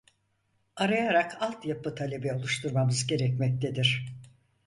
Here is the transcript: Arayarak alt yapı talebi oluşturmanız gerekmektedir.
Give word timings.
Arayarak 0.75 1.37
alt 1.41 1.65
yapı 1.65 1.95
talebi 1.95 2.33
oluşturmanız 2.33 3.07
gerekmektedir. 3.07 4.05